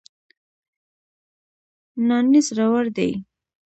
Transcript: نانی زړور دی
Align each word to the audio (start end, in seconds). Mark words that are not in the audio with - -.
نانی 2.07 2.39
زړور 2.47 2.85
دی 2.95 3.11